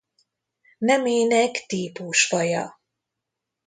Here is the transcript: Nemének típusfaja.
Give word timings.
Nemének 0.77 1.65
típusfaja. 1.67 2.79